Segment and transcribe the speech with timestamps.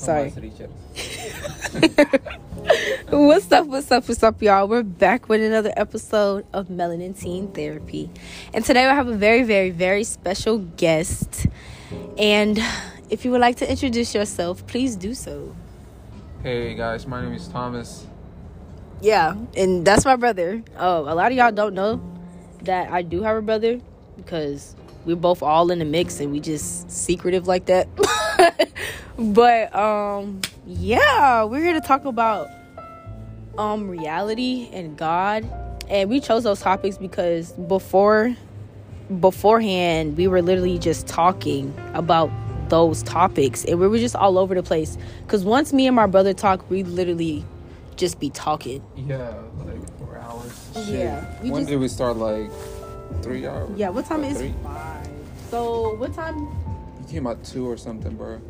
[0.00, 0.30] Sorry.
[3.10, 3.66] What's up?
[3.66, 4.08] What's up?
[4.08, 4.66] What's up, y'all?
[4.66, 8.08] We're back with another episode of Melanin Teen Therapy.
[8.54, 11.46] And today we have a very, very, very special guest.
[12.16, 12.58] And
[13.10, 15.54] if you would like to introduce yourself, please do so.
[16.42, 18.06] Hey guys, my name is Thomas.
[19.02, 20.62] Yeah, and that's my brother.
[20.78, 22.00] Oh, a lot of y'all don't know
[22.62, 23.78] that I do have a brother
[24.16, 24.74] because
[25.04, 27.88] we're both all in the mix and we just secretive like that.
[29.18, 32.48] but um yeah, we're here to talk about
[33.58, 35.48] um reality and God.
[35.88, 38.36] And we chose those topics because before
[39.20, 42.30] beforehand we were literally just talking about
[42.68, 44.96] those topics and we were just all over the place
[45.26, 47.44] cuz once me and my brother talk, we literally
[47.96, 48.82] just be talking.
[48.96, 49.34] Yeah,
[49.66, 50.70] like four hours.
[50.88, 52.16] Yeah, we when just- did we start?
[52.16, 52.50] Like
[53.22, 53.70] three hours.
[53.76, 54.54] Yeah, what time Like is three?
[55.50, 56.48] So what time?
[57.00, 58.40] You came at two or something, bro.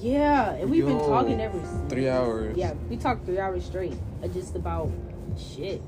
[0.00, 1.60] Yeah, and we've been talking every.
[1.90, 2.56] Three hours.
[2.56, 4.90] Yeah, we talked three hours straight, uh, just about
[5.38, 5.82] shit.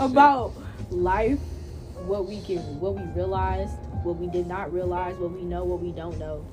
[0.00, 0.52] about
[0.90, 1.38] life,
[2.06, 5.80] what we can, what we realized, what we did not realize, what we know, what
[5.80, 6.44] we don't know,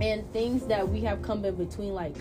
[0.00, 2.16] and things that we have come in between, like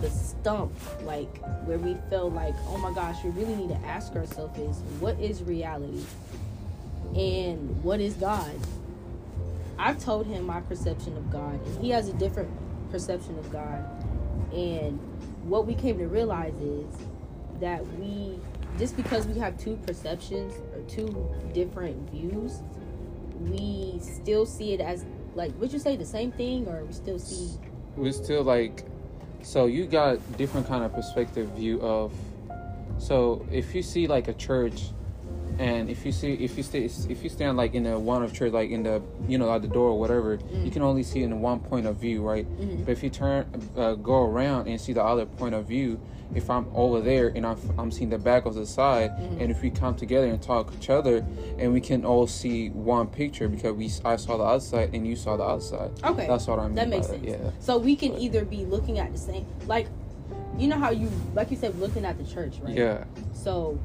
[0.00, 0.72] the stump,
[1.04, 4.76] like where we feel like, oh my gosh, we really need to ask ourselves is
[5.00, 6.04] what is reality,
[7.14, 8.54] and what is God.
[9.78, 12.50] I've told him my perception of God, and he has a different
[12.90, 13.84] perception of God.
[14.52, 14.98] And
[15.44, 16.86] what we came to realize is
[17.60, 18.38] that we,
[18.78, 22.62] just because we have two perceptions or two different views,
[23.40, 27.18] we still see it as like, would you say the same thing, or we still
[27.18, 27.58] see?
[27.96, 28.84] we still like
[29.42, 32.12] so you got different kind of perspective view of
[32.98, 34.84] so if you see like a church
[35.58, 38.32] and if you see if you stay if you stand like in the one of
[38.32, 41.22] church like in the you know at the door or whatever you can only see
[41.22, 42.84] in one point of view right Mhm.
[42.84, 43.46] but if you turn
[43.76, 46.00] uh, go around and see the other point of view
[46.34, 49.40] if i'm over there and i'm, I'm seeing the back of the side Mhm.
[49.42, 51.24] and if we come together and talk to each other
[51.58, 55.14] and we can all see one picture because we i saw the outside and you
[55.14, 57.24] saw the outside Okay, that's what i mean that makes sense.
[57.24, 59.86] yeah So we can either be looking at the same, like,
[60.58, 62.74] you know how you, like you said, looking at the church, right?
[62.76, 63.78] yeah So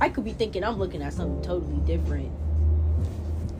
[0.00, 2.30] I could be thinking I'm looking at something totally different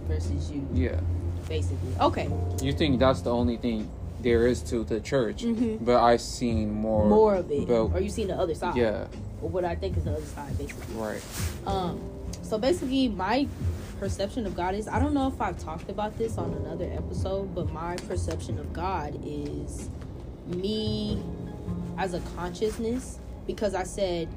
[0.07, 1.01] versus you, yeah
[1.49, 1.89] basically.
[2.01, 2.29] Okay,
[2.63, 3.89] You think that's the only thing
[4.21, 5.83] there is to the church, Mhm.
[5.85, 7.07] but I've seen more.
[7.07, 9.07] more of it, But or you seen the other side, yeah,
[9.41, 10.95] or what I think is the other side, basically.
[10.97, 11.23] right.
[11.67, 12.01] Um,
[12.43, 13.47] so basically, my
[13.99, 17.55] perception of God is I don't know if I've talked about this on another episode,
[17.55, 19.89] but my perception of God is
[20.47, 21.23] me
[21.97, 24.29] as a consciousness because I said,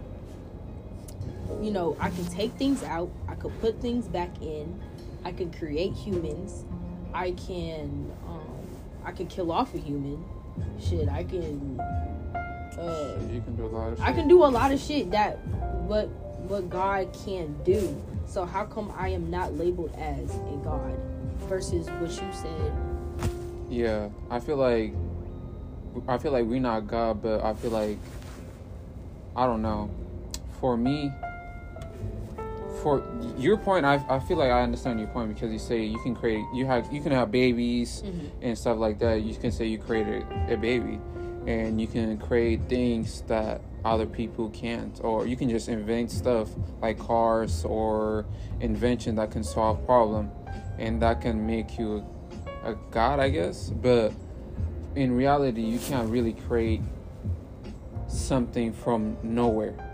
[1.61, 4.81] you know, I can take things out, I could put things back in,
[5.23, 6.65] I can create humans,
[7.13, 8.67] I can, um,
[9.03, 10.23] I can kill off a human.
[10.79, 11.79] Shit, I can.
[12.77, 14.01] Uh, You can do a lot of.
[14.01, 15.37] I can do a lot of shit that
[15.87, 16.05] what
[16.47, 18.01] what God can do.
[18.25, 20.97] So how come I am not labeled as a God
[21.47, 22.71] versus what you said?
[23.69, 24.93] Yeah, I feel like.
[26.07, 27.97] I feel like we're not God, but I feel like.
[29.35, 29.89] I don't know.
[30.59, 31.11] For me.
[32.81, 33.03] For
[33.37, 36.15] your point, I, I feel like I understand your point because you say you can
[36.15, 38.27] create you have you can have babies mm-hmm.
[38.41, 39.21] and stuff like that.
[39.21, 40.99] You can say you created a baby,
[41.45, 46.49] and you can create things that other people can't, or you can just invent stuff
[46.81, 48.25] like cars or
[48.61, 50.31] invention that can solve problem,
[50.79, 52.03] and that can make you
[52.63, 53.69] a, a god, I guess.
[53.69, 54.11] But
[54.95, 56.81] in reality, you can't really create
[58.07, 59.90] something from nowhere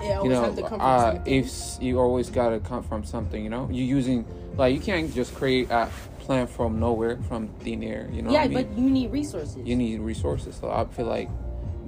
[0.00, 1.50] you know, have to come from uh, if
[1.80, 4.24] you always gotta come from something, you know, you're using
[4.56, 5.88] like you can't just create a
[6.20, 8.30] plant from nowhere from thin air, you know.
[8.30, 8.62] yeah, I mean?
[8.62, 9.56] but you need resources.
[9.66, 10.56] you need resources.
[10.56, 11.28] So I feel like,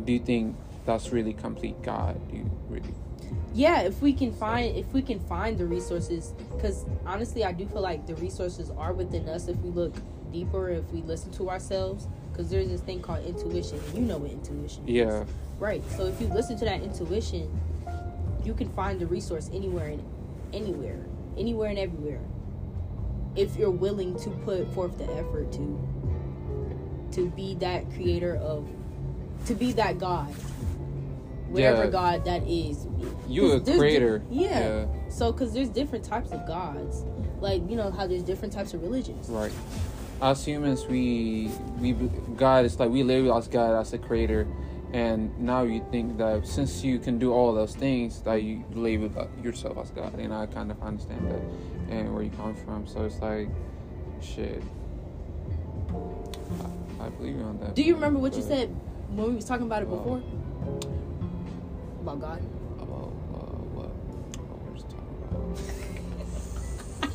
[0.04, 2.20] do you think that's really complete God?
[2.30, 2.94] Do you really?
[3.54, 7.66] yeah, if we can find if we can find the resources, because honestly, I do
[7.66, 9.94] feel like the resources are within us if we look
[10.32, 12.08] deeper, if we listen to ourselves.
[12.32, 13.78] Because there's this thing called intuition.
[13.92, 14.94] You know what intuition is.
[14.94, 15.24] Yeah,
[15.62, 15.80] Right.
[15.96, 17.48] So if you listen to that intuition,
[18.44, 20.02] you can find the resource anywhere and
[20.52, 20.98] anywhere,
[21.36, 22.20] anywhere and everywhere.
[23.36, 25.88] If you're willing to put forth the effort to
[27.12, 28.66] to be that creator of
[29.46, 30.28] to be that God.
[31.48, 31.90] Whatever Yeah.
[31.90, 32.86] God that is.
[33.28, 34.22] you a there's di- creator.
[34.30, 34.86] yeah.
[35.10, 37.04] So cuz there's different types of gods.
[37.40, 39.28] Like, you know how there's different types of religions.
[39.28, 39.52] Right.
[40.22, 41.50] As humans, we
[41.80, 41.92] we
[42.36, 44.46] God is like we label as God as a creator,
[44.92, 49.10] and now you think that since you can do all those things, that you label
[49.42, 51.40] yourself as God, and I kind of understand that
[51.94, 52.86] and where you come from.
[52.86, 53.48] So it's like,
[54.20, 54.62] shit.
[57.00, 57.74] I believe you on that.
[57.74, 58.68] Do you remember what you said
[59.08, 60.22] when we was talking about it before?
[62.02, 62.42] About God.
[62.78, 63.88] About uh, what?
[64.36, 65.58] What we was talking about?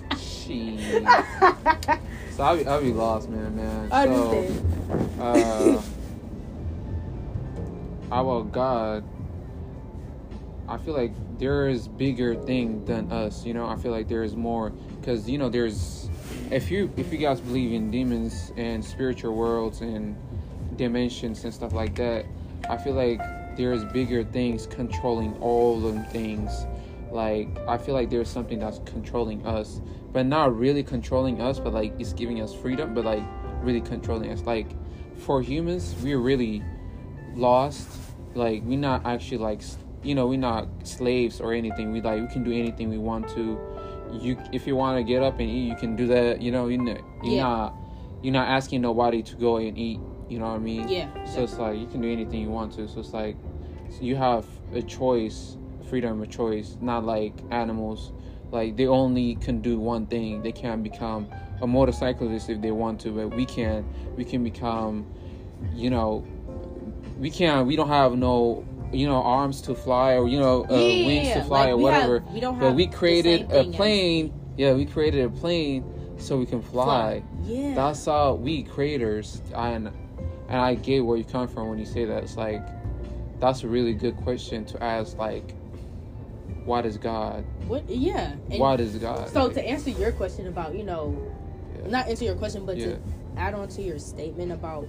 [0.18, 2.00] Jeez.
[2.32, 3.92] So I'll be, I'll be lost, man, man.
[3.92, 5.22] I so, understand.
[5.22, 5.82] uh,
[8.08, 9.04] about God,
[10.68, 13.46] I feel like there is bigger thing than us.
[13.46, 16.10] You know, I feel like there is more because you know there's
[16.52, 20.16] if you if you guys believe in demons and spiritual worlds and
[20.76, 22.26] dimensions and stuff like that,
[22.70, 23.22] I feel like
[23.56, 26.66] there's bigger things controlling all them things.
[27.12, 29.82] Like I feel like there's something that's controlling us,
[30.12, 33.24] but not really controlling us, but like it's giving us freedom, but like
[33.62, 34.42] really controlling us.
[34.42, 34.68] Like
[35.18, 36.62] for humans, we're really
[37.38, 37.88] lost.
[38.36, 39.62] Like we're not actually like
[40.04, 41.92] you know we're not slaves or anything.
[41.92, 43.60] We like we can do anything we want to.
[44.12, 46.42] You if you want to get up and eat, you can do that.
[46.42, 47.44] You know you're not, you're Yeah.
[47.44, 47.76] not
[48.24, 50.00] you're not asking nobody to go and eat.
[50.30, 50.88] You know what I mean?
[50.90, 51.10] Yeah.
[51.26, 52.88] So it's like you can do anything you want to.
[52.88, 53.38] So it's like
[54.02, 55.58] you have a choice,
[55.90, 58.12] freedom of choice, not like animals.
[58.52, 60.42] Like they only can do one thing.
[60.42, 61.28] They can become
[61.62, 63.86] a motorcyclist if they want to, but we can
[64.16, 65.06] we can become,
[65.74, 66.26] you know,
[67.20, 70.76] we can't we don't have no you know arms to fly or you know uh,
[70.76, 72.24] Yeah, wings to fly like, or we have- whatever.
[72.34, 74.34] we don't have but we created a thing as- plane.
[74.58, 75.84] Yeah, we created a plane
[76.18, 77.22] so we can fly.
[77.44, 77.76] Yeah.
[77.76, 79.92] That's how we creators and
[80.50, 82.24] and I get where you come from when you say that.
[82.24, 82.66] It's like
[83.40, 85.18] that's a really good question to ask.
[85.18, 85.54] Like,
[86.66, 87.46] what is God?
[87.68, 87.88] what?
[87.90, 88.34] Yeah.
[88.50, 89.30] And what is God?
[89.30, 91.16] So Like, to answer your question about you know,
[91.84, 91.90] Yeah.
[91.90, 92.86] not answer your question, but Yeah.
[92.94, 93.00] to
[93.38, 94.88] add on to your statement about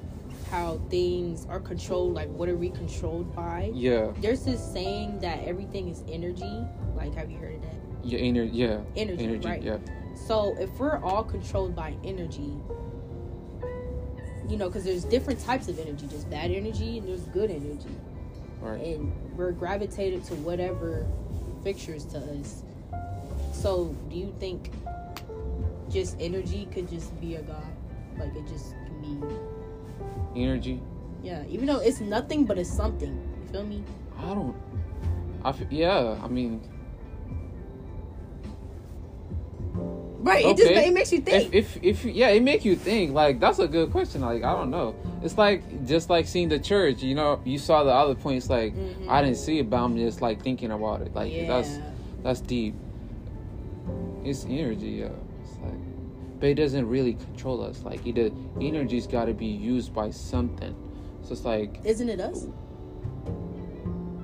[0.51, 3.71] how things are controlled, like what are we controlled by?
[3.75, 6.65] yeah, There's this saying that everything is energy.
[6.97, 7.75] Like, have you heard of that?
[8.03, 9.63] yeah, ener- yeah, Energy, energy, right?
[9.63, 9.79] yeah,
[10.27, 12.57] So if we're all controlled by energy,
[14.49, 16.07] you know, because there's different types of energy.
[16.07, 17.95] There's bad energy and there's good energy,
[18.61, 18.81] right.
[18.83, 21.07] and we're gravitated to whatever
[21.63, 22.63] fixtures to us.
[23.53, 24.71] So do you think
[25.91, 27.63] just energy could just be a god?
[28.19, 29.35] Like it just can be,
[30.37, 30.81] Energy.
[31.23, 31.45] yeah.
[31.49, 33.13] Even though it's nothing, but it's something.
[33.43, 33.83] You feel me?
[34.19, 34.55] I don't.
[35.45, 36.17] I f- yeah.
[36.23, 36.61] I mean,
[40.21, 40.45] Right.
[40.45, 41.55] It just it makes you think.
[41.55, 43.13] if, if if yeah, it make you think.
[43.15, 44.21] Like that's a good question.
[44.21, 44.95] Like I don't know.
[45.23, 47.03] It's like just like seeing the church.
[47.03, 48.51] You know, you saw the other points.
[48.51, 49.09] Like Mhm.
[49.09, 51.15] I didn't see it, but I'm just like thinking about it.
[51.15, 51.47] Like yeah.
[51.47, 51.79] that's
[52.23, 52.75] that's deep.
[54.25, 54.91] It's energy.
[55.07, 55.09] Yeah.
[56.41, 57.83] But it doesn't really control us.
[57.83, 58.31] Like either
[58.61, 60.75] energy's got to be used by something.
[61.23, 62.47] So it's like Isn't it us?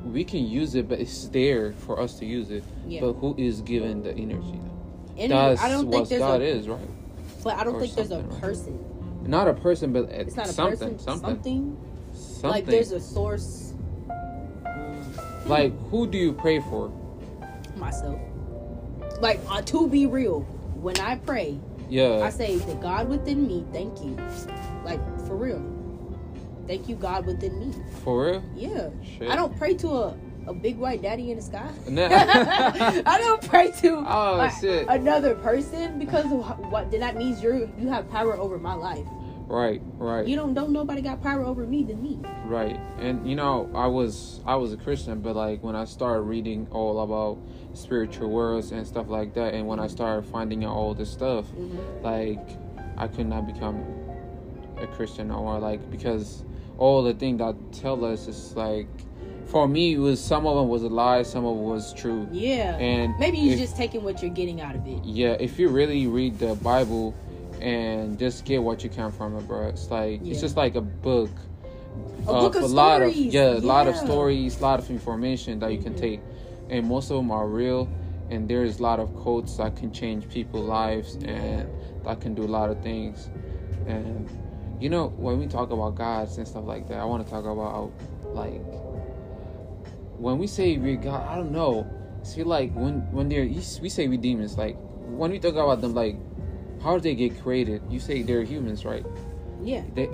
[0.05, 2.63] we can use it, but it's there for us to use it.
[2.87, 3.01] Yeah.
[3.01, 4.61] But who is given the energy?
[5.17, 6.81] Energy, That's I don't think what there's God a, is, right?
[7.43, 8.41] but I don't or think there's a something, right?
[8.41, 8.85] person.
[9.27, 10.99] Not a person, but It's not a something, person.
[10.99, 11.77] something, Something.
[12.15, 12.51] something.
[12.51, 13.75] Like there's a source.
[15.47, 16.93] Like, who do you pray for?
[17.77, 18.21] myself.
[19.21, 20.41] Like uh, to be real,
[20.81, 21.59] when I pray,
[21.89, 24.17] Yeah, I say the God within me, thank you.
[24.85, 25.63] Like for real.
[26.67, 27.75] Thank you, God within me.
[28.03, 28.43] for real.
[28.57, 28.89] Yeah.
[29.19, 29.29] Shit.
[29.31, 30.17] I don't pray to a,
[30.47, 31.71] a big white daddy in the sky.
[31.89, 32.09] Nah.
[32.11, 34.87] I don't pray to Oh, a- shit.
[34.89, 39.05] another person because what then that means you're you have power over my life.
[39.47, 42.19] Right, right, You don't don't nobody got power over me than me.
[42.47, 42.81] right.
[42.99, 46.67] And you know, I was I was a Christian, but like when I started reading
[46.71, 47.39] all about
[47.75, 51.47] spiritual worlds and stuff like that, and when I started finding out all this stuff,
[51.53, 52.03] Mhm.
[52.03, 52.41] like
[52.97, 53.85] I could not become
[54.81, 56.43] a Christian or like because
[56.79, 58.89] all the thing that tell us is like
[59.47, 62.27] for me it was some of them was a lie, some of it was true.
[62.33, 62.77] Yeah.
[62.79, 65.05] And Maybe you're if- just taking what you're getting out of it.
[65.05, 67.13] yeah, if you really read the Bible
[67.61, 70.33] and just get what you can from it, bro, it's like Yeah.
[70.33, 71.31] it's just like a book.
[72.27, 73.35] A book of a lot of stories.
[73.35, 75.99] yeah, a lot of stories, a lot of information that you can Mhm.
[76.01, 76.21] take,
[76.71, 77.89] and most of them are real.
[78.31, 81.69] And there's a lot of quotes that can change people's lives and
[82.05, 83.29] that can do a lot of things.
[83.87, 84.27] And
[84.81, 87.45] you know, when we talk about gods and stuff like that, I want to talk
[87.45, 87.93] about
[88.33, 88.61] like
[90.19, 91.27] when we say we God.
[91.29, 91.87] I don't know.
[92.23, 93.45] See, like when when they're
[93.83, 94.57] we say we demons.
[94.57, 96.17] Like when we talk about them, like
[96.85, 97.83] how do they get created?
[97.89, 99.05] You say they're humans, right?
[99.63, 99.83] Yeah.
[99.95, 100.09] They,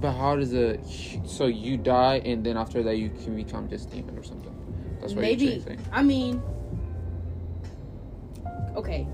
[0.00, 0.78] but how does a
[1.24, 4.54] so you die and then after that you can become this demon or something?
[5.00, 5.80] That's what Maybe you're saying.
[5.92, 6.42] I mean
[8.76, 9.06] Okay.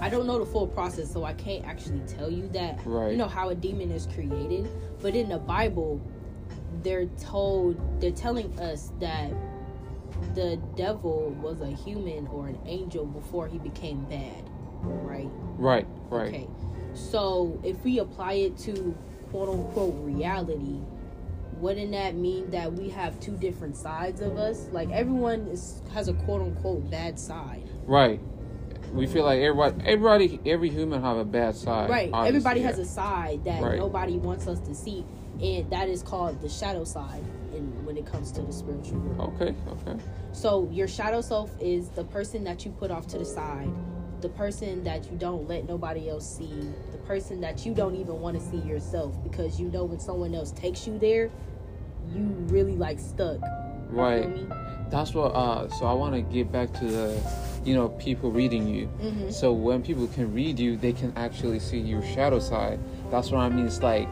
[0.00, 2.78] I don't know the full process, so I can't actually tell you that.
[2.84, 3.10] Right.
[3.10, 4.68] You know how a demon is created,
[5.00, 6.00] but in the Bible,
[6.82, 9.32] they're told they're telling us that
[10.34, 14.48] the devil was a human or an angel before he became bad,
[14.82, 15.28] right?
[15.56, 16.28] Right, right.
[16.28, 16.48] Okay.
[16.94, 18.96] So if we apply it to
[19.30, 20.80] quote unquote reality,
[21.58, 24.68] wouldn't that mean that we have two different sides of us?
[24.72, 27.68] Like everyone is has a quote unquote bad side.
[27.86, 28.20] Right.
[28.92, 31.90] We feel like everybody, everybody, every human have a bad side.
[31.90, 32.10] Right.
[32.12, 33.78] obviously, Everybody has a side that Right.
[33.78, 35.04] nobody wants us to see,
[35.42, 37.22] and that is called the shadow side.
[37.52, 39.54] And when it comes to the spiritual world, Okay.
[39.72, 40.02] Okay.
[40.32, 43.68] so your shadow self is the person that you put off to the side,
[44.20, 46.52] the person that you don't let nobody else see,
[46.92, 50.34] the person that you don't even want to see yourself because you know when someone
[50.34, 51.30] else takes you there,
[52.12, 53.38] you really like stuck.
[53.40, 54.22] You Right.
[54.24, 54.46] feel me?
[54.90, 55.28] That's what.
[55.34, 55.68] Uh.
[55.68, 57.20] So I want to get back to the,
[57.64, 58.88] you know, people reading you.
[59.02, 59.32] Mhm.
[59.32, 62.78] So when people can read you, they can actually see your shadow side.
[63.10, 63.66] That's what I mean.
[63.66, 64.08] It's like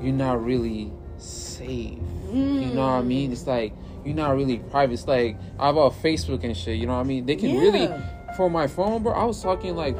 [0.00, 1.98] you're not really safe.
[2.32, 3.32] You know what I mean?
[3.32, 3.72] It's like
[4.04, 4.94] you're not really private.
[4.94, 6.78] It's like how about Facebook and shit.
[6.78, 7.26] You know what I mean?
[7.26, 7.88] They can really.
[8.40, 8.46] Yeah.
[8.46, 9.96] For my phone, bro, I was talking like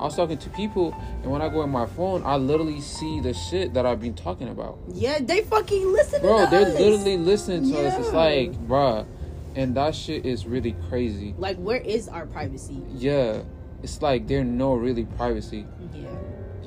[0.00, 3.20] I was talking to people, and when I go on my phone, I literally see
[3.20, 4.78] the shit that I've been talking about.
[4.92, 6.78] Yeah, they fucking listen Bro, to they're us.
[6.80, 7.94] literally listening to us.
[7.98, 9.06] It's like, bruh,
[9.54, 11.34] and that shit is really crazy.
[11.38, 12.82] like, where is our privacy?
[12.96, 13.42] Yeah,
[13.84, 15.64] it's like there's no really privacy.
[15.92, 16.08] Yeah.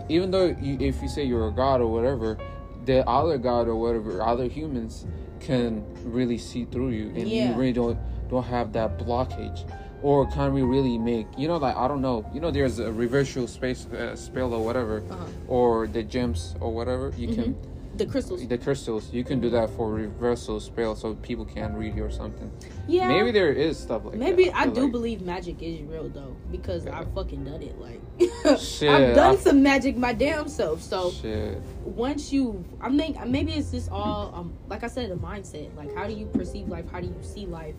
[0.07, 2.37] even though you, if you say you're a god or whatever,
[2.85, 5.05] the other god or whatever, other humans
[5.41, 7.49] can really see through you, and Yeah.
[7.51, 9.69] you really don't don't have that blockage.
[10.03, 12.91] Or can we really make you know like I don't know you know there's a
[12.91, 15.25] reversal space uh, spell or whatever Uh-huh.
[15.47, 17.55] or the gems or whatever you can
[17.97, 18.45] The crystals.
[18.47, 22.11] the crystals you can do that for reversal spell so people can read you or
[22.11, 22.51] something
[22.87, 23.07] Yeah.
[23.07, 24.55] maybe there is stuff like Maybe that.
[24.55, 26.99] I do like- believe magic is real though because Yeah.
[26.99, 27.75] I've fucking done it.
[27.81, 28.01] Like
[28.59, 30.83] Shit, I've done I- some magic my damn self.
[30.83, 35.15] So shit once you, I think maybe it's just all um like I said, a
[35.15, 35.75] mindset.
[35.75, 36.85] Like how do you perceive life?
[36.91, 37.73] How do you see life?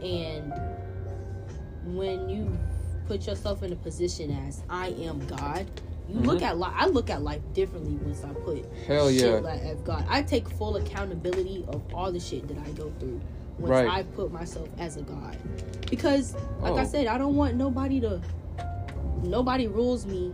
[0.00, 0.52] And
[1.94, 2.58] when you
[3.06, 5.66] put yourself in a position as I am God.
[6.08, 6.42] You look Mhm.
[6.42, 6.72] at life.
[6.76, 9.38] I look at life differently once I put Hell shit yeah.
[9.40, 10.04] like as God.
[10.08, 13.20] I take full accountability of all the shit that I go through
[13.58, 13.88] once Right.
[13.88, 15.36] I put myself as a God.
[15.90, 16.84] Because, like I Oh.
[16.84, 18.20] said, I don't want nobody to.
[19.24, 20.32] Nobody rules me,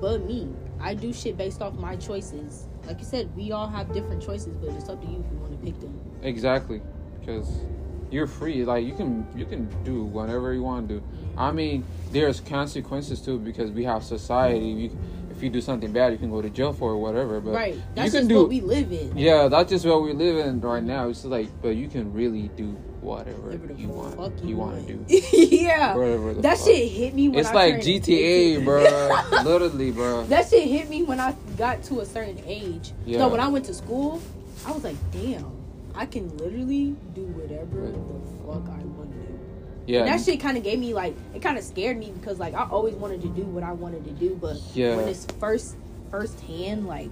[0.00, 0.48] but me.
[0.80, 2.66] I do shit based off my choices.
[2.86, 5.38] Like you said, we all have different choices, but it's up to you if you
[5.38, 5.98] want to pick them.
[6.22, 6.80] Exactly,
[7.20, 7.62] because
[8.10, 8.64] you're free.
[8.64, 11.02] Like you can you can do whatever you want to do.
[11.36, 14.66] I mean, there's consequences too because we have society.
[14.66, 14.98] You,
[15.30, 17.40] if you do something bad, you can go to jail for it, whatever.
[17.40, 17.76] But right.
[17.94, 18.40] That's you can just do.
[18.40, 19.16] what we live in.
[19.16, 21.08] yeah, that's just what we live in right now.
[21.08, 24.44] It's like, but you can really do whatever you want.
[24.44, 25.04] You, want to do
[25.36, 25.94] yeah.
[25.94, 26.34] whatever.
[26.34, 26.66] The That fuck.
[26.66, 28.64] shit hit me when It's I like GTA, 18.
[28.64, 28.82] bro.
[29.44, 30.24] Literally, bro.
[30.24, 32.92] That shit hit me when I got to a certain age.
[33.06, 33.18] Yeah.
[33.18, 34.20] No, when I went to school,
[34.66, 35.52] I was like, damn,
[35.98, 39.38] I can literally do whatever the fuck I want to do.
[39.86, 42.38] Yeah, And that shit kind of gave me like, it kind of scared me because
[42.38, 44.94] like I always wanted to do what I wanted to do, but Yeah.
[44.96, 45.74] when it's first,
[46.08, 47.10] first hand, like,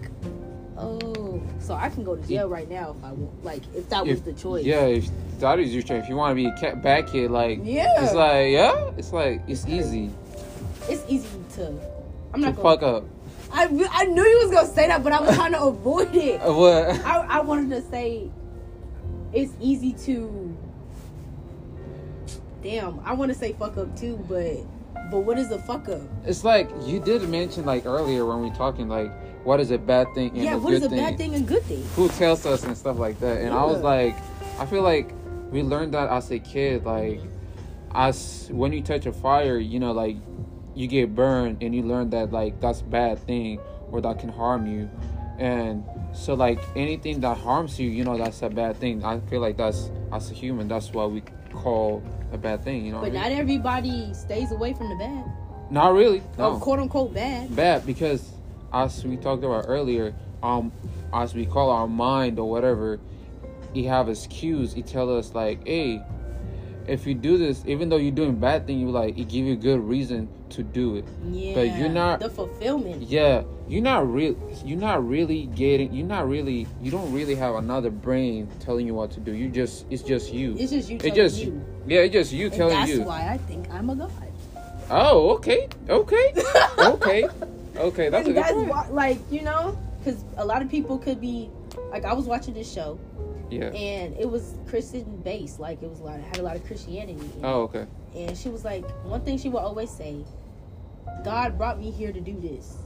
[0.78, 4.06] oh, so I can go to jail right now if I want, like, if that
[4.06, 4.64] was the choice.
[4.64, 5.08] Yeah, if
[5.40, 6.04] that is your choice.
[6.04, 8.04] If you want to be a cat bad kid, like Yeah.
[8.04, 10.10] it's like yeah, it's like it's easy
[10.88, 11.26] It's easy
[11.56, 11.66] to.
[12.32, 12.62] I'm to not gonna.
[12.62, 13.04] fuck up.
[13.52, 16.40] I, I knew you was gonna say that, but I was trying to avoid it.
[16.40, 17.04] What?
[17.04, 18.30] I, I wanted to say
[19.36, 20.56] it's easy to
[22.62, 24.56] damn i want to say fuck up too but
[25.10, 28.50] but what is a fuck up It's like you did mention like earlier when we
[28.50, 29.12] talking like
[29.44, 30.98] what is a bad thing and yeah a what good is a thing.
[30.98, 33.42] bad thing and good thing Who tells us and stuff like that.
[33.42, 34.16] And I was like,
[34.58, 35.12] I feel like
[35.52, 36.84] we learned that as a kid.
[36.84, 37.20] Like,
[37.94, 40.16] as when you touch a fire, you know, like
[40.74, 43.60] you get burned, and you learn that like that's a bad thing
[43.92, 44.90] or that can harm you.
[45.38, 49.04] And so like anything that harms you, you know, that's a bad thing.
[49.04, 52.02] I feel like that's as a human, that's what we call
[52.32, 52.86] a bad thing.
[52.86, 53.38] You know, but what I not mean?
[53.38, 55.24] everybody stays away from the bad
[55.70, 56.22] not really.
[56.38, 56.54] No.
[56.54, 58.30] or quote unquote bad bad because
[58.72, 60.72] as we talked about earlier um
[61.12, 63.00] as we call our mind or whatever
[63.72, 66.02] he have his cues he tell us like hey
[66.88, 69.52] if you do this even though you're doing bad thing you like he give you
[69.54, 71.04] a good reason to do it.
[71.30, 73.02] Yeah But you're not- the fulfillment.
[73.02, 77.56] Yeah you're not real you're not really getting you're not really you don't really have
[77.56, 79.32] another brain telling you what to do.
[79.32, 80.56] You just it's just you.
[80.58, 81.64] It's just you it just you.
[81.86, 82.98] yeah it's just you and telling that's you.
[82.98, 84.10] That's why i think i'm a god.
[84.88, 86.32] Oh okay okay
[86.78, 87.28] okay
[87.76, 90.96] okay that's a and good that's why like you know because a lot of people
[90.98, 91.50] could be
[91.90, 92.98] like i was watching this show
[93.50, 95.60] yeah and it was Christian based.
[95.60, 97.20] Like it was a lot, had a lot of Christianity.
[97.38, 100.24] In oh okay And she was like, one thing she would always say,
[101.24, 102.76] God brought me here to do this.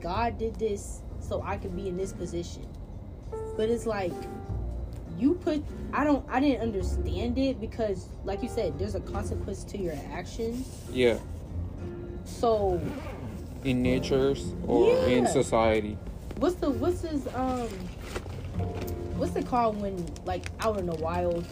[0.00, 2.66] God did this so I could be in this position.
[3.56, 4.12] But it's like
[5.18, 9.64] you put I don't I didn't understand it because like you said, there's a consequence
[9.64, 10.68] to your actions.
[10.92, 11.18] yeah
[12.24, 12.80] So
[13.64, 15.96] in natures or in society.
[16.36, 17.68] what's the what's his um
[19.22, 21.46] what's it called when like out in the wild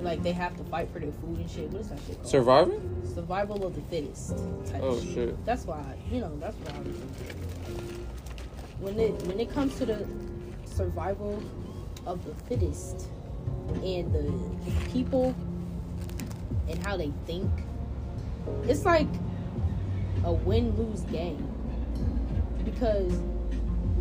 [0.00, 2.26] like they have to fight for their food and shit what is that shit called
[2.28, 3.02] Surviving?
[3.14, 4.30] survival of the fittest
[4.66, 5.14] type Oh, shit.
[5.14, 5.46] shit.
[5.46, 5.80] that's why
[6.10, 6.96] you know that's why I was
[8.80, 10.04] when it when it comes to the
[10.64, 11.40] survival
[12.04, 13.06] of the fittest
[13.84, 15.36] and the people
[16.68, 17.48] and how they think
[18.64, 19.06] it's like
[20.24, 21.46] a win-lose game
[22.64, 23.12] because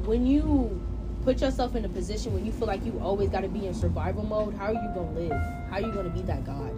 [0.05, 0.83] when you
[1.24, 3.74] put yourself in a position where you feel like you always got to be in
[3.74, 5.32] survival mode how are you gonna live
[5.70, 6.72] how are you gonna be that god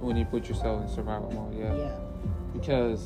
[0.00, 1.74] When you put yourself in survival mode, yeah.
[1.74, 1.96] yeah
[2.54, 3.04] Because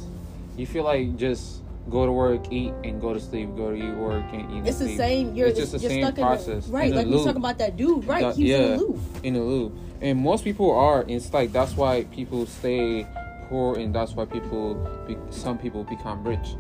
[0.57, 3.49] you feel like just go to work, eat, and go to sleep.
[3.57, 4.69] Go to eat, work, and eat.
[4.69, 4.97] it's the sleep.
[4.99, 7.59] same you're It's just the you're same stuck process, the, right like we talking about
[7.59, 9.73] that dude right That- he's in the loop in the loop.
[10.03, 11.05] And most people are.
[11.09, 13.07] It's like that's why people stay
[13.49, 14.75] poor, and that's why people,
[15.07, 16.55] be, some people become rich,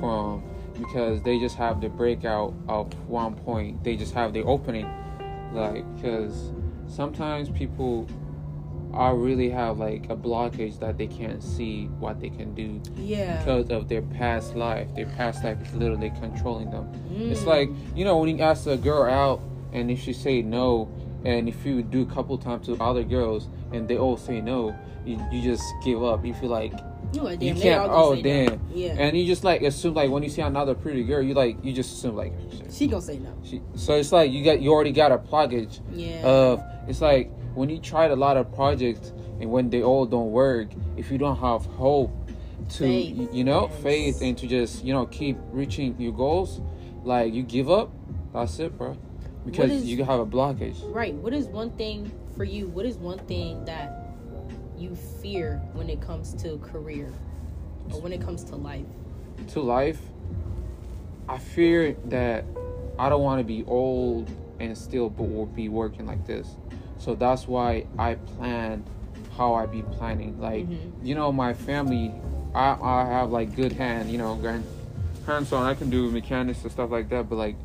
[0.00, 0.42] from
[0.78, 3.82] because they just have the breakout of one point.
[3.84, 4.86] They just have the opening,
[5.52, 6.52] like because
[6.88, 8.08] sometimes people
[8.92, 13.36] are really have like a blockage that they can't see what they can do yeah
[13.38, 14.88] because of their past life.
[14.94, 16.88] Their past life is literally controlling them.
[17.30, 17.46] It's Mm.
[17.46, 19.40] like you know when you ask a girl out,
[19.72, 20.88] and if she say no,
[21.24, 24.74] and if you do a couple times to other girls, and they all say no,
[25.04, 26.24] you, you just give up.
[26.24, 26.72] You feel like
[27.12, 27.88] you, you can't.
[27.90, 28.46] Oh say no.
[28.48, 28.60] damn!
[28.74, 31.56] yeah And you just like assume like when you see another pretty girl, you like
[31.64, 32.72] you just assume like shit.
[32.72, 35.80] she gonna say no She, so it's like you got you already got a blockage
[35.92, 40.06] yeah of it's like when you tried a lot of projects and when they all
[40.06, 42.10] don't work, if you don't have hope
[42.70, 43.82] to Faith, you know yes.
[43.82, 46.60] faith and to just you know keep reaching your goals,
[47.04, 47.90] like you give up,
[48.32, 48.96] that's it, bro.
[49.44, 50.76] Because is- you have a blockage.
[50.94, 54.05] right what is one thing for you what is one thing that
[54.78, 57.12] you fear when it comes to career
[57.92, 58.86] or when it comes to life
[59.48, 60.00] to life,
[61.28, 62.44] I fear that
[62.98, 66.56] I don't want to be old and still be working like this.
[66.98, 68.84] So that's why I plan
[69.36, 70.40] how I be planning.
[70.40, 70.92] Like, Mhm.
[71.02, 72.14] you know, my family,
[72.54, 74.64] I, I have like good hand, you know, grand,
[75.26, 75.64] hands on.
[75.66, 77.28] I can do mechanics and stuff like that.
[77.28, 77.56] But like,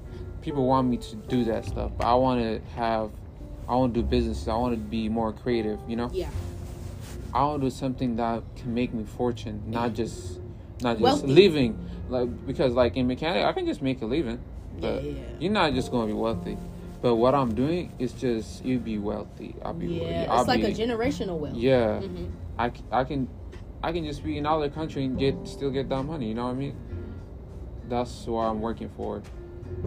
[0.42, 1.92] people want me to do that stuff.
[1.98, 3.12] But I want to have,
[3.70, 4.48] I want to do business.
[4.50, 6.10] I want to be more creative, you know?
[6.14, 6.30] yeah
[7.34, 10.40] I want do something that can make me fortune, not just
[10.82, 11.28] not just Wealthy.
[11.28, 11.88] living.
[12.10, 14.40] Like because like in mechanic, I can just make a living,
[14.78, 16.58] yeah but yeah you're not just gonna be wealthy.
[17.02, 19.56] But what I'm doing is just you be wealthy.
[19.64, 22.02] I'll be yeah I'll it's like be, a generational wealth yeah.
[22.02, 22.26] hmm
[22.60, 23.28] I can
[23.84, 26.28] I can just be in another country and get still get that money.
[26.28, 26.76] You know what I mean?
[27.90, 29.24] That's what I'm working for.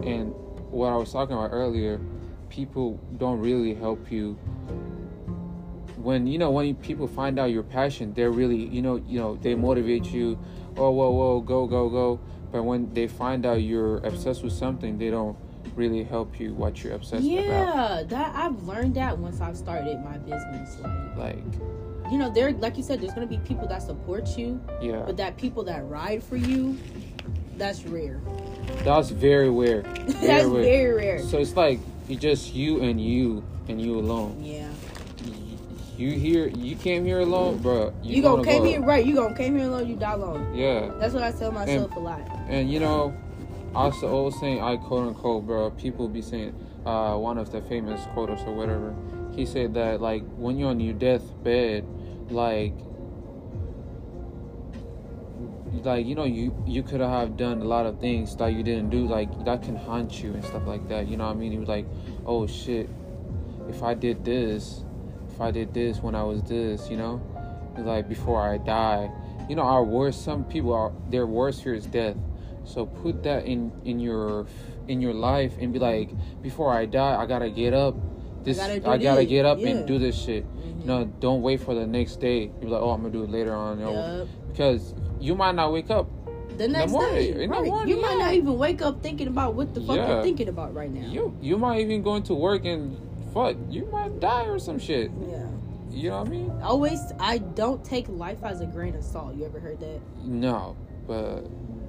[0.03, 0.33] And
[0.69, 2.01] what I was talking about earlier,
[2.49, 4.37] people don't really help you.
[5.97, 9.35] When you know when people find out your passion, they're really you know you know
[9.41, 10.37] they motivate you.
[10.77, 12.19] Oh whoa whoa go go go.
[12.51, 15.37] But when they find out you're obsessed with something, they don't
[15.75, 17.43] really help you what you're obsessed about.
[17.45, 21.43] yeah that i've learned that once i've started my business like Like
[22.11, 25.17] you know there like you said there's gonna be people that support you yeah, but
[25.17, 26.77] that people that ride for you
[27.57, 28.21] that's rare
[28.85, 29.83] that's very weird.
[30.05, 34.41] that's Very very rare So it's like it's just you and you and you alone.
[34.41, 34.64] yeah
[35.97, 36.47] You here?
[36.47, 37.93] You came here alone, bro.
[38.03, 38.69] you, gonna gonna came go.
[38.69, 41.51] here right you gonna came here alone you die alone Yeah, that's what i tell
[41.51, 43.15] myself a lot and you know,
[43.75, 45.71] I was always saying, I quote unquote, bro.
[45.71, 46.55] People be saying,
[46.85, 48.95] uh, one of the famous quotes or whatever.
[49.35, 51.85] He said that like when you're on your deathbed,
[52.29, 52.73] like.
[55.83, 58.89] Like you know, you you could have done a lot of things that you didn't
[58.89, 59.05] do.
[59.05, 61.07] Like that can haunt you and stuff like that.
[61.07, 61.51] You know what I mean?
[61.51, 61.85] He was like,
[62.25, 62.89] "Oh shit,
[63.69, 64.83] if I did this,
[65.35, 67.21] if I did this when I was this, you know,
[67.77, 69.11] like before I die,
[69.49, 70.23] you know, our worst.
[70.23, 72.15] Some people are their worst fear is death.
[72.63, 74.47] So put that in in your
[74.87, 76.09] in your life and be like,
[76.41, 77.95] before I die, I gotta get up.
[78.43, 79.69] This gotta I gotta, get up yeah.
[79.69, 80.45] and do this shit.
[80.45, 80.81] Mhm.
[80.81, 82.51] You know, don't wait for the next day.
[82.61, 84.27] You're like, oh, I'm gonna do it later on, you know, Yup.
[84.51, 86.07] because you might not wake up.
[86.57, 87.65] the next morning, day right.
[87.65, 90.07] morning, you might not even wake up thinking about what the fuck Yeah.
[90.07, 92.95] you're thinking about right now You you might even go into work and
[93.35, 95.11] fuck, you might die or some shit.
[95.29, 95.45] yeah
[95.91, 96.51] You know what I mean?
[96.63, 100.75] always i don't take life as a grain of salt you ever heard that No,
[101.07, 101.45] but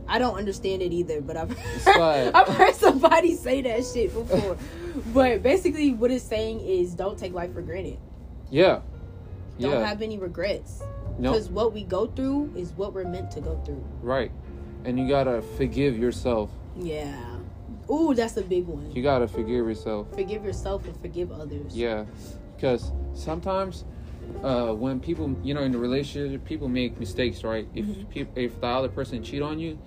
[0.08, 1.50] I don't understand it either, but I've
[1.86, 4.56] like- I've heard somebody say that shit before.
[5.12, 7.98] but basically, what it's saying is don't take life for granted.
[8.50, 8.82] yeah,
[9.58, 10.80] Don't yeah, have any regrets.
[11.18, 13.82] no, Because what we go through is what we're meant to go through.
[14.00, 14.30] right.
[14.84, 16.50] And you gotta forgive yourself.
[16.78, 17.35] Yeah.
[17.90, 18.90] Ooh, that's a big one.
[18.92, 20.08] You gotta forgive yourself.
[20.14, 21.76] Forgive yourself and forgive others.
[21.76, 22.04] Yeah,
[22.56, 23.84] because sometimes
[24.42, 27.68] uh, when people, you know, in the relationship, people make mistakes, right?
[27.74, 28.08] If Mhm.
[28.08, 29.78] peop if the other person cheat on you,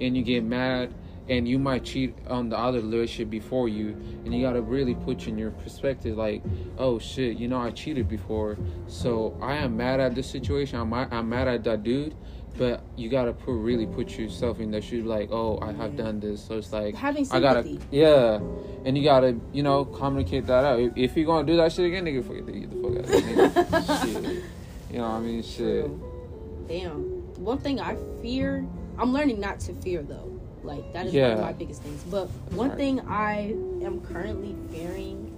[0.00, 0.94] and you get mad,
[1.28, 5.26] and you might cheat on the other relationship before you, and you gotta really put
[5.26, 6.42] in your perspective, like,
[6.78, 10.78] oh shit, you know, I cheated before, so I am mad at this situation.
[10.78, 12.14] I'm I'm mad at that dude,
[12.58, 16.02] but you gotta put really put yourself in the shoes, like, oh, I have Yeah.
[16.04, 16.94] done this, so it's like.
[16.96, 18.40] Having I gotta, yeah,
[18.84, 20.80] and you gotta, you know, communicate that out.
[20.80, 23.90] If, if you're gonna do that shit again, nigga, fuck it, get the fuck out.
[23.90, 24.42] of shit,
[24.90, 25.42] you know what I mean?
[25.42, 25.86] Shit.
[25.86, 26.64] True.
[26.68, 27.02] Damn.
[27.42, 28.66] One thing I fear,
[28.98, 30.24] I'm learning not to fear though.
[30.64, 32.02] Like that is one of my biggest things.
[32.02, 32.76] But one Right.
[32.78, 35.32] thing I am currently fearing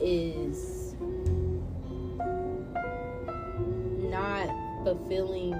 [0.00, 0.94] is
[4.10, 4.48] not
[4.84, 5.54] fulfilling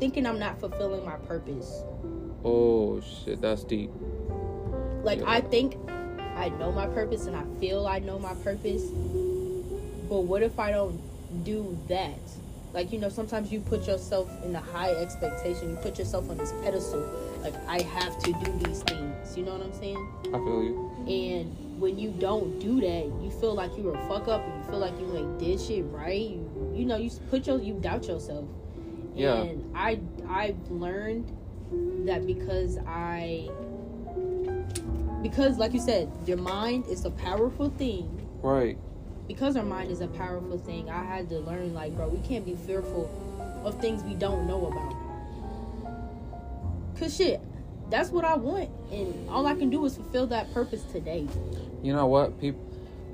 [0.00, 1.84] thinking I'm not fulfilling my purpose.
[2.42, 3.90] Oh shit, that's deep.
[5.04, 5.30] Like Yeah.
[5.30, 5.76] I think
[6.36, 8.82] I know my purpose and I feel I know my purpose.
[10.08, 10.98] But what if I don't
[11.44, 12.18] do that?
[12.72, 15.70] Like you know, sometimes you put yourself in a high expectation.
[15.70, 17.06] You put yourself on this pedestal.
[17.42, 19.36] Like I have to do these things.
[19.36, 20.08] You know what I'm saying?
[20.28, 20.90] I feel you.
[21.06, 24.58] And when you don't do that, you feel like you were a fuck up, and
[24.58, 26.30] you feel like you ain't did shit right.
[26.30, 28.44] You, you know, you put your, you doubt yourself.
[29.14, 29.42] Yeah.
[29.42, 31.36] And I, I've learned
[32.06, 33.48] that because I,
[35.22, 38.28] because like you said, your mind is a powerful thing.
[38.42, 38.78] Right.
[39.28, 42.44] Because our mind is a powerful thing, I had to learn, like, bro, we can't
[42.44, 43.08] be fearful
[43.64, 44.94] of things we don't know about.
[46.98, 47.40] Cause shit,
[47.90, 51.26] that's what I want, and all I can do is fulfill that purpose today.
[51.82, 52.38] You know what?
[52.38, 52.60] People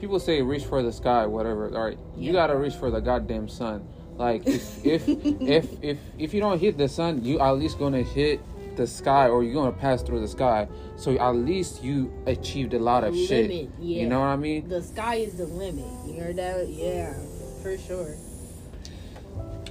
[0.01, 1.75] people say reach for the sky, whatever.
[1.75, 3.87] All right, you gotta reach for the goddamn sun.
[4.17, 8.03] Like if if if if if you don't hit the sun, you at least gonna
[8.03, 8.41] hit
[8.77, 10.69] the sky, or you're gonna pass through the sky.
[10.97, 13.51] So at least you achieved a lot of shit.
[13.51, 14.03] Yeah.
[14.03, 14.69] You know what I mean?
[14.69, 15.87] The sky is the limit.
[16.07, 16.69] You heard that?
[16.69, 17.15] Yeah,
[17.63, 18.17] for sure.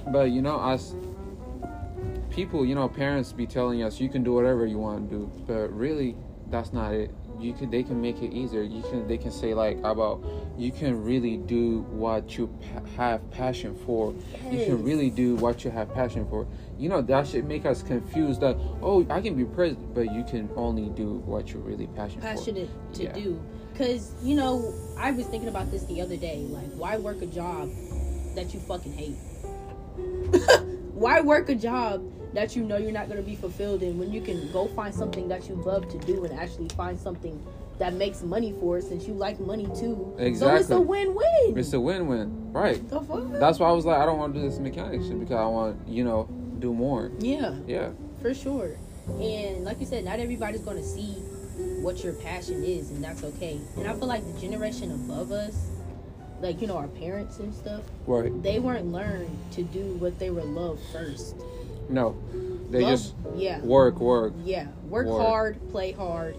[0.08, 0.94] But you know, us
[2.30, 5.32] people, you know, parents be telling us you can do whatever you want to do,
[5.46, 6.14] but really,
[6.50, 7.10] that's not it.
[7.38, 8.62] You can, they can make it easier.
[8.62, 10.24] You can, they can say like about
[10.56, 14.14] you can really do what you pa- have passion for.
[14.50, 16.46] You can really do what you have passion for.
[16.78, 18.40] You know that should make us confused.
[18.40, 22.22] That oh, I can be president, but you can only do what you're really passionate,
[22.22, 23.12] Passionate to Yeah.
[23.12, 23.42] do.
[23.76, 26.46] Cause you know, I was thinking about this the other day.
[26.48, 27.70] Like, why work a job
[28.34, 29.16] that you fucking hate?
[30.94, 32.02] why work a job
[32.36, 34.94] that you know you're not going to be fulfilled in when you can go find
[34.94, 37.42] something that you love to do and actually find something
[37.78, 40.14] that makes money for it since you like money too.
[40.18, 40.58] Exactly.
[40.58, 41.58] So it's a win-win.
[41.58, 42.86] It's a win-win, right?
[42.90, 43.32] the fuck?
[43.32, 45.46] That's why I was like, I don't want to do this mechanic shit because I
[45.46, 47.10] want you know do more.
[47.20, 47.54] yeah.
[47.66, 47.90] Yeah.
[48.20, 48.76] for sure.
[49.08, 51.12] And like you said, not everybody's going to see
[51.80, 53.58] what your passion is, and that's okay.
[53.78, 55.68] And I feel like the generation above us,
[56.40, 58.30] like you know, our parents and stuff, Right.
[58.42, 61.34] they weren't learned to do what they were loved first.
[61.88, 62.16] No,
[62.70, 64.32] they Love- just yeah, work, work.
[64.44, 65.26] yeah, work Work.
[65.26, 66.36] hard, play hard,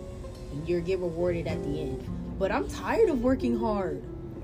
[0.51, 2.03] and you'll get rewarded at the end.
[2.39, 4.01] But I'm tired of working hard.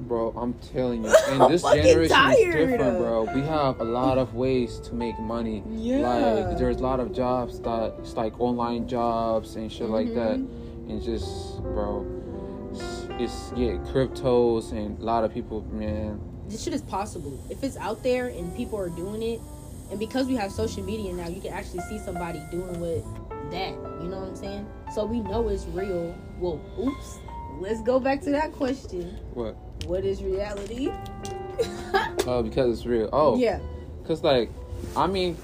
[0.07, 2.09] Bro, I'm telling you, and this generation is
[2.45, 3.23] different, bro.
[3.33, 5.63] We have a lot of ways to make money.
[5.69, 6.07] Yeah.
[6.49, 10.37] Like there's a lot of jobs that it's like online jobs and shit like that,
[10.39, 10.89] Mm-hmm.
[10.91, 12.05] and just, bro,
[12.73, 16.19] it's, it's yeah, cryptos and a lot of people, man.
[16.49, 19.39] This shit is possible if it's out there and people are doing it.
[19.91, 23.03] And because we have social media now, you can actually see somebody doing with
[23.51, 23.69] that.
[24.01, 24.67] You know what I'm saying?
[24.93, 26.15] So we know it's real.
[26.39, 27.19] Well, oops.
[27.59, 29.17] Let's go back to that question.
[29.33, 29.55] What?
[29.85, 30.91] What is reality?
[32.25, 33.09] Oh, because it's real.
[33.13, 33.59] Oh, Yeah.
[34.05, 34.49] Cause like,
[34.97, 35.37] I mean,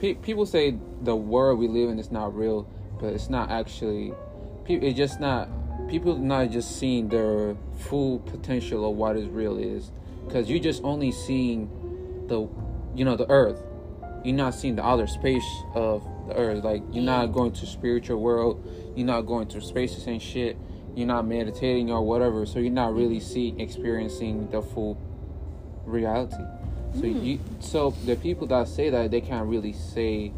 [0.00, 2.68] pe- people say the world we live in is not real,
[3.00, 4.12] but it's not actually.
[4.64, 5.48] Pe- it's just not.
[5.88, 9.90] People not just seeing their full potential of what is real is,
[10.30, 11.68] cause you just only seeing
[12.28, 12.48] the,
[12.94, 13.62] you know, the Earth.
[14.24, 16.64] You're not seeing the other space of the Earth.
[16.64, 18.64] Like you're not going to spiritual world.
[18.96, 20.56] You're not going to spaces and shit.
[20.94, 22.46] You're not meditating or whatever.
[22.46, 24.96] So you're not really seeing experiencing the full
[25.84, 26.42] reality.
[26.94, 27.24] So Mm.
[27.24, 30.32] you, so the people that say that they can't really say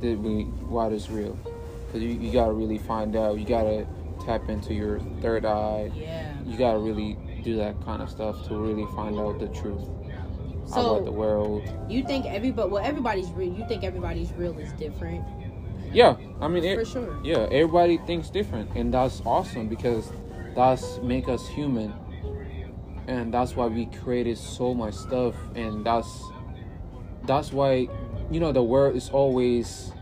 [0.00, 1.38] that we what is real,
[1.86, 3.38] because you, you gotta really find out.
[3.38, 3.86] You gotta
[4.24, 5.90] tap into your third eye.
[5.94, 6.34] Yeah.
[6.44, 9.88] You gotta really do that kind of stuff to really find out the truth
[10.66, 11.62] So- about the world.
[11.88, 12.68] You think everybody?
[12.70, 13.52] Well, everybody's real.
[13.52, 15.24] You think everybody's real is different?
[15.92, 17.16] Yeah, I mean, For sure.
[17.24, 20.10] yeah, everybody thinks different, and that's awesome because
[20.54, 21.94] that's make us human,
[23.06, 26.22] and that's why we created so much stuff, and that's
[27.24, 27.88] that's why
[28.30, 29.92] you know the world is always.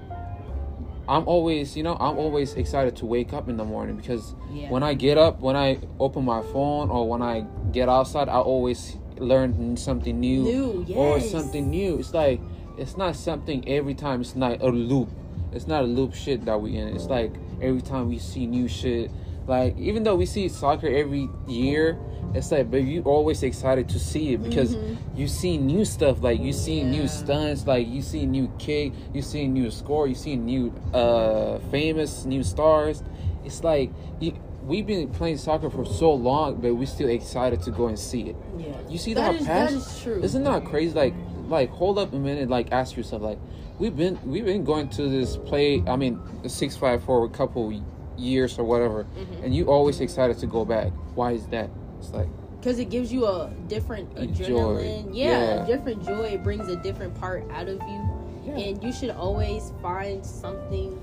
[1.07, 4.71] I'm always, you know, I'm always excited to wake up in the morning because Yeah.
[4.71, 8.39] when I get up, when I open my phone or when I get outside, I
[8.41, 11.99] always learn something new, New, or something new.
[11.99, 12.41] It's like
[12.77, 14.21] it's not something every time.
[14.21, 15.09] It's not a loop.
[15.53, 16.89] It's not a loop shit that we in.
[16.89, 19.11] It's like every time we see new shit.
[19.47, 21.99] Like even though we see soccer every year,
[22.35, 24.97] it's like but you always excited to see it because Mhm.
[25.17, 26.23] you see new stuff.
[26.23, 26.91] Like you see Yeah.
[26.91, 27.67] new stunts.
[27.67, 28.93] Like you see new kick.
[29.13, 30.09] You see new score.
[30.09, 33.03] You see new uh famous new stars.
[33.45, 34.33] It's like you,
[34.65, 38.23] we've been playing soccer for so long, but we're still excited to go and see
[38.31, 38.37] it.
[38.59, 38.67] Yeah.
[38.89, 39.79] You see That that, is- passion?
[39.79, 40.23] that is true.
[40.23, 40.95] Isn't that crazy?
[40.95, 41.15] Like,
[41.49, 42.49] like hold up a minute.
[42.49, 43.23] Like, ask yourself.
[43.23, 43.39] Like,
[43.79, 45.83] we've been we've been going to this play.
[45.87, 47.73] I mean, six five for a couple
[48.17, 49.45] years or whatever, Mhm.
[49.45, 50.93] and you always excited to go back.
[51.15, 51.69] Why is that?
[51.99, 52.29] It's like,
[52.61, 55.11] because it gives you a different adrenaline.
[55.13, 55.65] Yeah, Yeah.
[55.65, 56.27] a different joy.
[56.33, 58.01] It brings a different part out of you,
[58.47, 60.99] yeah, and you should always find something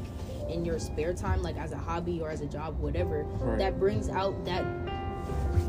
[0.51, 3.57] in your spare time, like as a hobby or as a job, whatever, Right.
[3.59, 4.65] that brings out that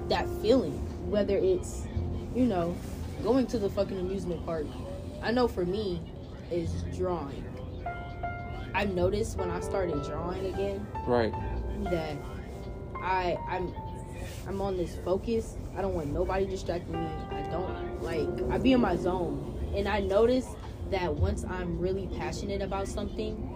[0.08, 0.72] that feeling.
[1.08, 1.86] Whether it's,
[2.34, 2.74] you know,
[3.22, 4.66] going to the fucking amusement park.
[5.22, 6.00] I know for me,
[6.50, 7.44] is drawing.
[8.74, 11.32] I've noticed when I started drawing again right,
[11.84, 12.16] that
[12.96, 13.72] I I'm
[14.46, 15.56] I'm on this focus.
[15.76, 17.08] I don't want nobody distracting me.
[17.30, 19.48] I don't like I be in my zone.
[19.74, 20.46] And I notice
[20.90, 23.51] that once I'm really passionate about something,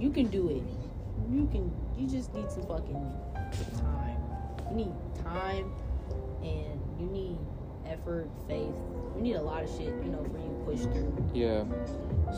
[0.00, 0.62] you can do it.
[1.30, 3.12] You can you just need some fucking
[3.78, 4.16] time.
[4.70, 5.70] You need time
[6.42, 7.36] and you need
[7.86, 8.74] effort, faith.
[9.16, 11.30] You need a lot of shit, you know, for you to push through.
[11.34, 11.64] yeah.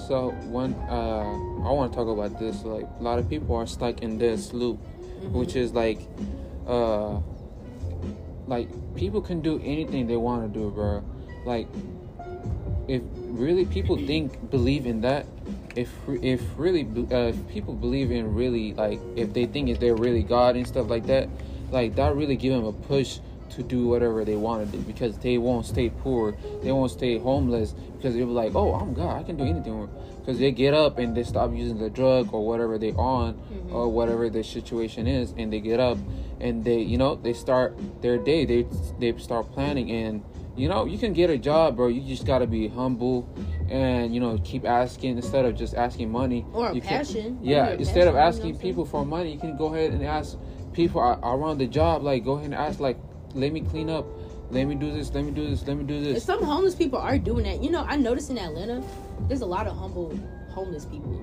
[0.09, 1.35] So one, uh,
[1.69, 2.65] I want to talk about this.
[2.65, 4.79] Like, a lot of people are stuck in this loop,
[5.23, 5.33] Mhm.
[5.33, 6.01] which is like,
[6.67, 7.21] uh,
[8.47, 11.03] like people can do anything they want to do, bro.
[11.47, 11.69] Like,
[12.89, 15.27] if really people think believe in that,
[15.77, 15.91] if
[16.23, 20.23] if really uh, if people believe in really like if they think if they're really
[20.23, 21.29] God and stuff like that,
[21.71, 23.19] like that really give them a push
[23.51, 27.19] to do whatever they want to do because they won't stay poor, they won't stay
[27.19, 29.89] homeless because they'll be like, oh, I'm God, I can do anything.
[30.21, 33.75] Because they get up and they stop using the drug or whatever they on Mhm.
[33.75, 35.99] or whatever the situation is, and they get up
[36.41, 38.45] and they, you know, they start their day.
[38.45, 38.67] They
[39.01, 40.23] they start planning and
[40.57, 41.89] you know you can get a job, bro.
[41.89, 43.29] You just gotta be humble
[43.73, 47.39] and you know keep asking instead of just asking money Or a you can- passion.
[47.43, 48.71] yeah, Maybe a instead of passion, know asking what I'm saying?
[48.75, 50.37] people for money, you can go ahead and ask
[50.73, 52.03] people around the job.
[52.03, 52.99] Like, go ahead and ask, like,
[53.35, 54.07] let me clean up,
[54.51, 56.25] let me do this, let me do this, let me do And this.
[56.25, 57.63] some homeless people are doing that.
[57.63, 58.83] You know, I noticed in Atlanta,
[59.29, 60.19] there's a lot of humble
[60.51, 61.19] homeless people.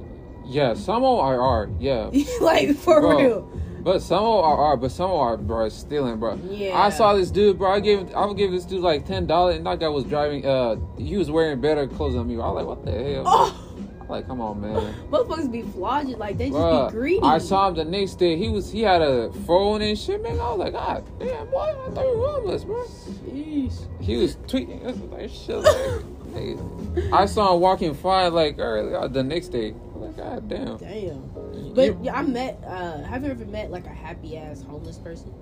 [0.48, 2.10] Yeah, some of are, are yeah,
[2.42, 3.18] like for Bro.
[3.20, 3.59] real.
[3.84, 6.40] But some of are, are, but some of are, bro, stealing, bro.
[6.50, 6.78] Yeah.
[6.78, 7.72] I saw this dude, bro.
[7.72, 10.46] I gave, I would give this dude like ten dollars, and that guy was driving.
[10.46, 12.36] Uh, he was wearing better clothes than me.
[12.36, 13.24] I was like, what the hell?
[13.26, 13.66] Oh,
[14.10, 14.96] Like, come on, man.
[15.12, 17.22] motherfuckers be flogging like they just Bruh, be greedy.
[17.24, 18.38] I saw him the next day.
[18.38, 20.40] He was he had a phone and shit, man.
[20.40, 22.84] I was like, God damn, boy, I thought you were homeless, bro.
[22.86, 23.88] Sheesh.
[24.02, 25.58] He was tweeting this was like shit.
[25.58, 27.14] Like.
[27.14, 29.74] I saw him walking fine like early uh, the next day.
[30.00, 30.78] Like, God damn.
[30.78, 31.30] Damn.
[31.76, 32.64] But You- yeah, I met.
[32.66, 35.34] Uh, have you ever met like a happy ass homeless person?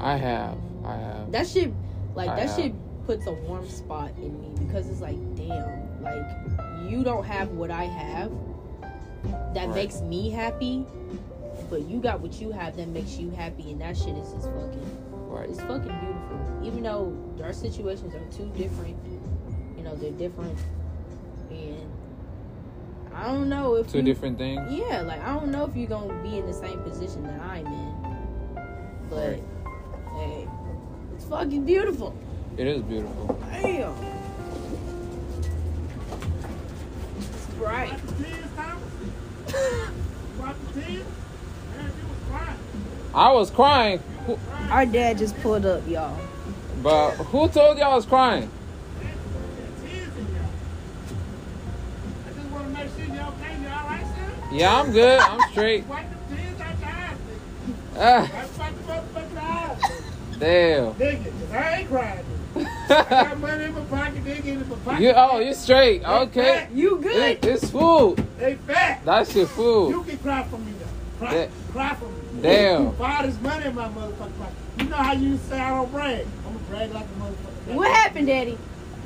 [0.00, 1.30] I have, I have.
[1.32, 1.70] That shit,
[2.14, 2.56] like I that have.
[2.56, 2.72] shit,
[3.06, 6.26] puts a warm spot in me because it's like, damn, like
[6.90, 8.32] you don't have what I have.
[9.54, 9.74] That Right.
[9.74, 10.86] makes me happy,
[11.68, 14.46] but you got what you have that makes you happy, and that shit is just
[14.48, 14.98] fucking.
[15.28, 15.48] Right.
[15.50, 16.40] It's fucking beautiful.
[16.62, 18.96] Even though our situations are too different,
[19.76, 20.58] you know, they're different,
[21.50, 21.83] and
[23.16, 24.60] I don't know if Two you- different things.
[24.70, 27.66] Yeah, like I don't know if you're gonna be in the same position that I'm
[27.66, 27.94] in,
[29.08, 29.42] but Right.
[30.16, 30.48] hey,
[31.14, 32.14] it's fucking beautiful.
[32.56, 33.38] It is beautiful.
[33.50, 33.92] Damn,
[37.18, 37.90] it's bright.
[37.92, 38.82] Watch the tears, Thomas.
[40.40, 41.04] Watch the tears.
[41.76, 42.58] Man, you was crying.
[43.14, 44.00] I was crying,
[44.70, 46.16] Our dad just pulled up, y'all.
[46.82, 48.50] but who told y'all I was crying?
[49.00, 50.50] There's tears in y'all.
[52.26, 53.54] I just want to make sure y'all okay.
[53.60, 54.30] You all right, sir?
[54.54, 55.18] Yeah, I'm good.
[55.20, 55.84] I'm straight.
[55.86, 57.98] Wipe the tears out your eyes, nigga.
[57.98, 60.38] Ah, Wipe wipe the motherfucking eyes, nigga.
[60.38, 61.56] damn.
[61.56, 62.24] I ain't crying.
[62.56, 65.02] I got money in my pocket, nigga, in my pocket.
[65.02, 66.04] you oh, you straight?
[66.04, 66.68] Okay.
[66.72, 67.44] You It, good?
[67.46, 68.24] it's food.
[68.38, 69.04] They fat.
[69.04, 69.90] That's your food.
[69.90, 71.26] You can cry for me, though.
[71.26, 71.46] Cry, Yeah.
[71.72, 72.42] cry for me.
[72.42, 73.00] Damn.
[73.00, 74.54] All this money in my motherfucking pocket.
[74.78, 76.26] You know how you say I don't brag?
[76.46, 77.74] I'm going to brag like a motherfucker.
[77.74, 78.58] What happened, Daddy?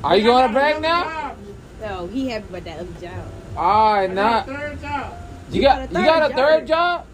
[0.03, 1.03] Are you going to brag now?
[1.03, 1.37] job,
[1.81, 1.91] nigga.
[1.91, 3.31] Oh, he happy about that other job.
[3.57, 5.13] All right, I got third job.
[5.51, 7.05] You got you got a got a third third job.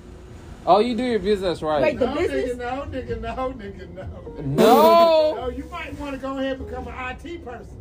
[0.67, 1.81] Oh, you do your business right.
[1.81, 2.55] Wait, the no, business?
[2.55, 4.41] Nigga, no, nigga, no, nigga, no.
[4.41, 5.35] No.
[5.45, 7.77] No, you might want to go ahead and become an IT person.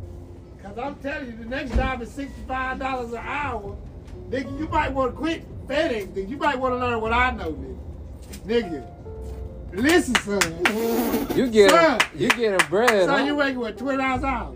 [0.55, 3.75] Because I'm telling you, the next job is $65 an hour.
[4.29, 6.07] Nigga, you might want to quit FedEx.
[6.09, 6.29] Nigga.
[6.29, 8.61] You might want to learn what I know, nigga.
[8.61, 8.95] Nigga.
[9.73, 11.35] Listen, son.
[11.35, 11.99] You get Son.
[12.15, 13.25] you getting bread, Son, huh?
[13.25, 14.55] you making what, twenty dollars an hour?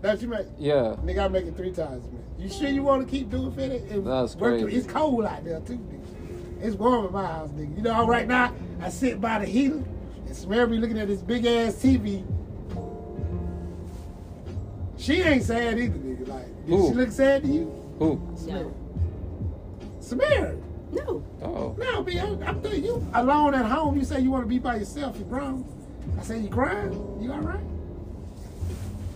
[0.00, 0.46] That's you make.
[0.58, 0.96] Yeah.
[1.04, 2.24] Nigga, I'm making three times, man.
[2.38, 3.82] You sure you want to keep doing fitted?
[3.90, 4.76] And That's work- crazy.
[4.78, 6.62] It's cold out there too, nigga.
[6.62, 7.76] It's warm in my house, nigga.
[7.76, 9.82] You know, how right now I sit by the heater
[10.26, 12.24] and Samara be looking at this big ass TV.
[14.98, 16.28] She ain't sad either, nigga.
[16.28, 16.88] Like, did Who?
[16.88, 17.94] she look sad to you?
[17.98, 18.20] Who?
[18.36, 18.70] Samara.
[20.00, 20.56] Samara.
[20.92, 21.22] No.
[21.42, 21.74] Oh.
[21.78, 23.96] No, be I'm, I'm telling you, alone at home.
[23.98, 25.18] You say you want to be by yourself.
[25.18, 25.64] You grown.
[26.18, 26.92] I say you crying.
[27.20, 27.60] You all right?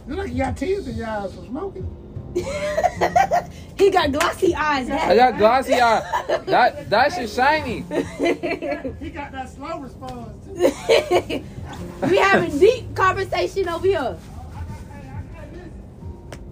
[0.09, 1.97] You look like you got tears in your eyes from smoking.
[3.77, 4.89] he got glossy eyes.
[4.91, 6.03] I got glossy eyes.
[6.47, 7.85] That that shit shiny.
[8.99, 10.53] He got that slow response too.
[12.09, 14.17] we having a deep conversation over here.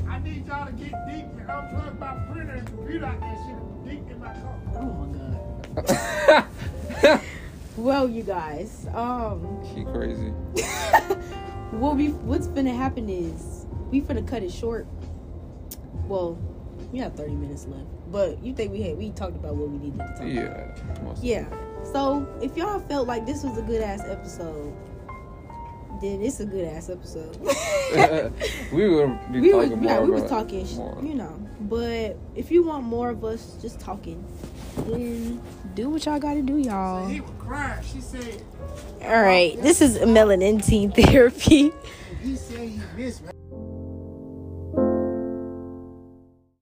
[0.08, 3.90] I need y'all to get deep and unplug my printer and computer out that shit
[3.90, 4.58] deep in my car.
[4.76, 5.82] Oh my
[7.02, 7.20] god.
[7.78, 10.30] Well, you guys, um, she crazy.
[11.70, 14.84] what we what's gonna happen is we finna cut it short.
[16.08, 16.38] Well,
[16.92, 19.78] we have thirty minutes left, but you think we had we talked about what we
[19.78, 20.96] needed to talk.
[20.96, 21.22] about.
[21.22, 21.46] Yeah.
[21.50, 21.82] Yeah.
[21.92, 24.74] So if y'all felt like this was a good ass episode,
[26.00, 27.36] then it's a good ass episode.
[28.72, 29.82] we would be we talking was, more.
[29.84, 30.98] yeah, we was about- talking, sh- more.
[31.02, 31.34] you know.
[31.60, 34.24] But if you want more of us just talking,
[34.86, 35.42] then
[35.74, 37.06] do what y'all gotta do, y'all.
[37.06, 37.84] He was crying.
[37.84, 38.42] She said,
[39.02, 41.72] All right, this is melanin teen therapy.
[42.22, 43.30] he said he missed me.